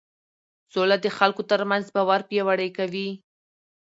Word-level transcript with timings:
سوله 0.73 0.95
د 1.01 1.07
خلکو 1.17 1.41
ترمنځ 1.51 1.85
باور 1.95 2.21
پیاوړی 2.29 2.69
کوي 2.77 3.09